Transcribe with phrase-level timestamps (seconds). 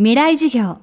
[0.00, 0.78] 未来授業。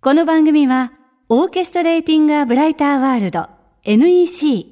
[0.00, 0.92] この番組は、
[1.28, 3.48] オーケストレーティング・ア・ブライター・ワールド
[3.82, 4.64] NEC。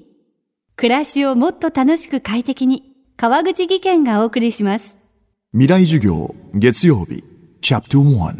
[0.76, 4.96] 暮らしをもっと楽しく快適に、川口義賢がお送りします。
[5.50, 7.24] 未来授業月曜日
[7.60, 8.36] チャプター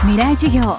[0.00, 0.76] 未来授業。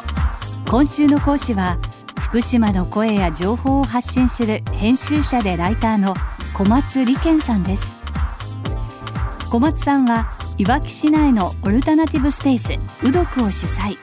[0.70, 1.78] 今週の講師は、
[2.20, 6.16] 福島の声や情報を発信する編集者でライターの
[6.54, 7.96] 小松理健さんです。
[9.50, 12.74] 小松さんはいわき市内のオルタナティブスペース
[13.06, 13.98] ウドクを主催。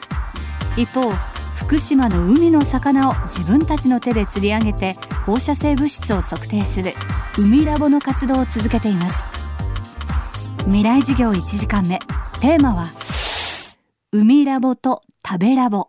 [0.77, 1.11] 一方
[1.57, 6.93] 福島の海の魚を自分たちの手で釣り上げて放射性物質を測定する
[7.39, 9.25] 海ラボの活動を続けています。
[10.65, 11.99] 未来授業1時間目。
[12.43, 12.89] テーマは
[14.13, 15.89] 海ラボと食べラボ。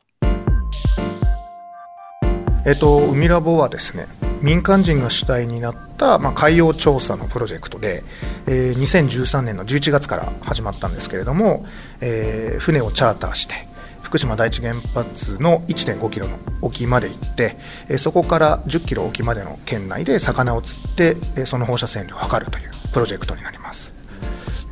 [2.66, 4.08] えっと、海ラボはですね
[4.44, 8.04] 民間人が主体になった、まあ、海洋調査のプロジェクトで、
[8.46, 11.66] えー2013年の11月から始まったんですけれども、
[12.02, 13.56] えー船をチャーターして
[14.02, 17.56] 福島第一原発の1.5キロの沖まで行って、
[17.88, 23.93] えーそこから10キロ沖までの県内で魚を釣って、えーその放射線量を測るというプロジェクトになります。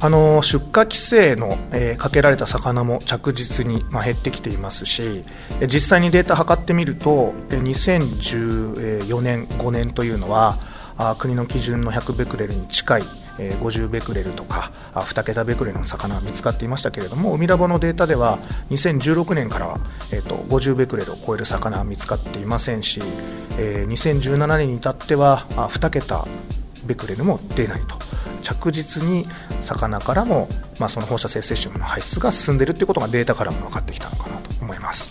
[0.04, 5.24] あの出荷規制の、えーかけられた魚も着実に、まあ、減ってきていますし
[5.68, 10.58] 実際にデータを測ってみると2014年5年というのは
[10.98, 13.04] あ国の基準の100ベクレルに近い
[13.38, 18.40] 50ベクレルとか2桁ベクレルの魚が見つかっていましたけれども海ラボのデータでは
[18.72, 19.80] 2016年からは、
[20.12, 23.00] えー、と50ベクレルを超える魚は見つかっていませんし、
[23.60, 26.28] えー2017年に至ってはあ2桁
[26.86, 28.01] ベクレルも出ないと。
[28.42, 29.28] 着実に
[29.62, 30.48] 魚からも、
[30.80, 35.10] まあ、その放射性セシウムの排出が進んでいるということがデータからも分かってきたのかなと思います、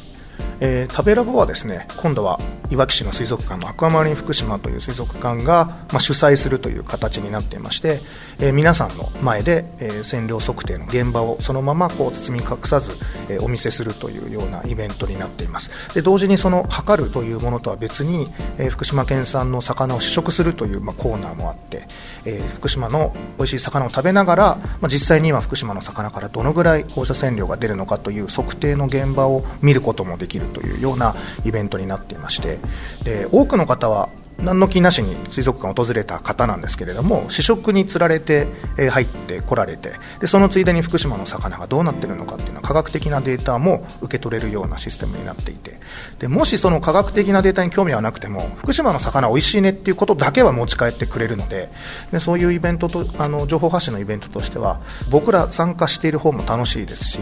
[0.61, 2.39] えー食べラボはですね今度は
[2.71, 8.01] いわき市の水族館のアクアマリン福島という水族館が、まあ、主催するという形になっていまして、
[8.39, 12.91] えー皆さんの前で、えー線量測定の現場をそのままこう包み隠さず、
[13.29, 15.71] えーお見せするというようなイベントになっています。
[15.95, 21.89] で同時にその測るというものとは別に、えー福島県産の魚を試食するという、まあ、コーナーもあって、
[22.25, 24.43] えー福島の美味しい魚を食べながら、
[24.81, 32.60] まあ、実際には福島の魚からどのぐらい放射線量が出るのかという測定の現場を見ることもできるというようなイベントになっていまして
[33.05, 34.09] で多くの方は
[34.43, 38.47] 何の気なしに水族館を訪れた方なんですけれども試食に釣られて、
[38.79, 45.79] え入ってこられてでそのついでに福島の魚がどうなっているのかっていうのは科学的なデータも受け取れるようなシステムになっていて
[46.19, 51.69] でもしその科学的なデータに興味はなくても福島の魚美味しいねっていうことだけは持ち帰ってくれるので
[52.13, 54.81] でそういうイベントとあの情報発信のイベントとしては
[55.11, 57.19] 僕ら参加している方も楽しいですし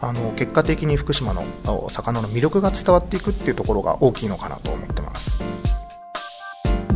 [0.00, 1.44] あの結果的に福島の
[1.90, 5.65] 魚の魅力が伝わっていくっていうところが大きいのかなと思ってます。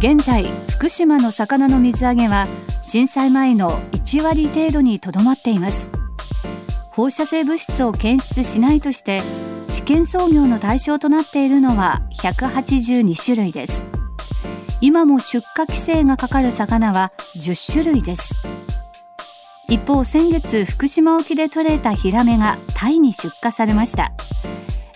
[0.00, 2.49] 現在福島の魚の水揚げは
[2.81, 5.91] 震災前の1割程度にとどまっています。
[6.91, 9.22] 放射性物質を検出しないとして
[9.69, 13.84] 試験操業の対象となっているのは182種類です。
[14.81, 18.34] 今も出荷規制がかかる魚は10種類です。
[19.69, 24.12] 一方先月福島沖で採れたヒラメがタイに出荷されました。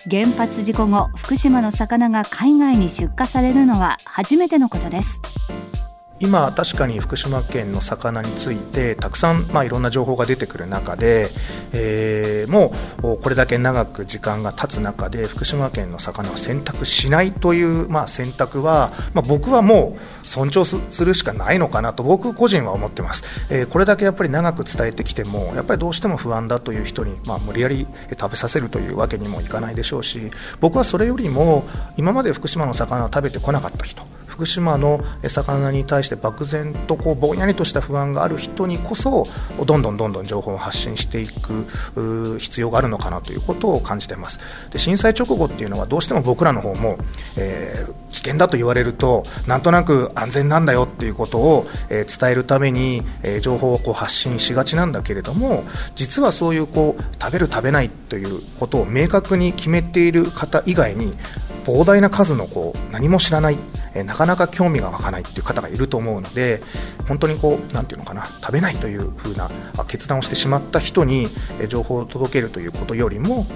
[0.09, 5.19] 原発事故後福島の魚が海外に出荷されるのは初めてのことです。
[6.19, 11.29] 今確かに福島県の魚についてたくさん、まあ、いろんな情報が出てくる中で、
[11.73, 12.71] えーも
[13.01, 30.31] うこれだけ長く時間が経つ中で福島県の魚を選択しないという、まあ、選択は、まあ、僕はもう尊重するしかないのかなと僕個人は思ってます、えーこれだけやっぱり長く伝えてきてもやっぱりどうしても不安だという人に、まあ、無理やり食べさせるというわけにもいかないでしょうし
[30.61, 31.65] 僕はそれよりも
[31.97, 34.03] 今まで福島の魚を食べてこなかった人
[34.35, 39.25] 福島の魚に対して漠然とこうぼんやりとした不安がある人にこそ
[39.65, 41.65] どんどんどんどん情報を発信していく
[42.37, 44.39] 必要があるのかなということを感じています。
[44.71, 46.97] で震災直後っていうのはどうしても僕らの方も、
[47.37, 55.63] えー危険だと言われるとなんとなく安全なんだよっていうことを、えー伝えるために、えー情報をこう発信しがちなんだけれども
[55.95, 61.13] 実はそういうこう食べる食べないということを明確に決めている方以外に
[61.65, 63.57] 膨大な数のこう何も知らない、
[63.95, 66.61] えなかなか興味が湧かないっていう方がいると思うので
[67.07, 69.49] 本当にこうなんていうのかな食べないというふうな
[69.87, 71.29] 決断をしてしまった人に、
[71.69, 73.47] 情報を届けるということよりも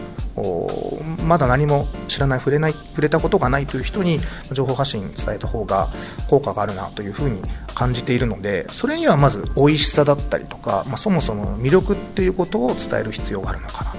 [1.26, 4.20] まだ何も知らない触れない触れたことがないという人に
[4.52, 5.90] 情報発信伝えた方が
[6.30, 7.42] 効果があるなというふうに
[7.76, 13.92] 感じているのでそれにはまず美味しさだったりとか、まあ、そもそも魅力っていうことを伝える必要があるのかな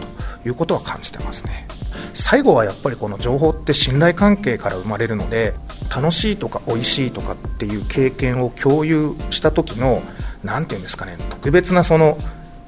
[0.43, 1.70] ということは感じてますね。
[2.15, 5.55] 最後はやっぱりこの情報って信頼関係から生まれるので
[5.95, 10.03] 楽しいとか美味しいとかっていう経験を共有した時の
[10.45, 12.19] 何て言うんですかね特別なその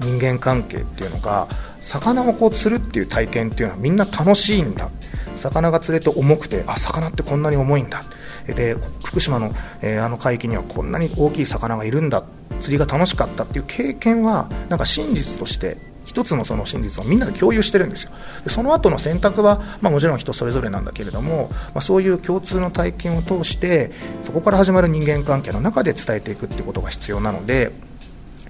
[0.00, 1.48] 人間関係っていうのが
[1.80, 4.88] 魚をこう釣るっていう体験っていうのはみんな楽しいんだ。
[5.36, 8.04] 魚が釣れて重くてあ魚ってこんなに重いんだ。
[8.46, 12.22] で福島の、えー、あの海域にはこんなに大きい魚がいるんだ。
[12.60, 18.10] 釣りが楽しかったっていう経験はなんか真実として一つのその真実をみんなで共有してるんですよ。
[18.44, 27.72] でその後の選択は、まあ、もちろん人それぞれなんだけれども、まあ、そういう共通の体験を通してそこから始まる人間関係の中で伝えていくってことが必要なので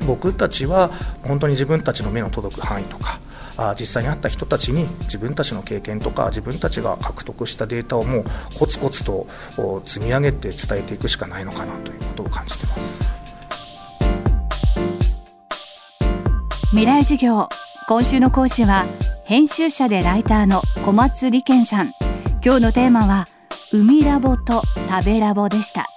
[0.06, 0.88] 僕たちは
[1.22, 3.20] 本当に自分たちの目の届く範囲とか
[3.56, 8.24] あ実際に会った人たちに自分たちの経験とか自分たちが獲得したデータをもう
[8.58, 9.26] コツコツと
[9.86, 13.21] 積み上げて伝えていくしかないのかなということを感じてます。
[16.72, 17.50] 未来授業。
[17.86, 18.86] 今週の講師は
[19.26, 21.92] 編集者でライターの小松理健さん。
[22.42, 23.28] 今日のテーマは
[23.72, 25.90] 海ラボと食べラボでした。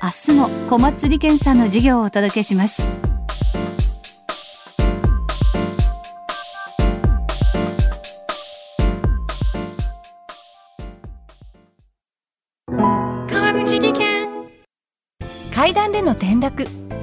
[0.00, 2.84] 明日も小松理健さんの授業をお届けします。
[12.68, 14.28] 川口技研。
[15.52, 16.64] 階段での転落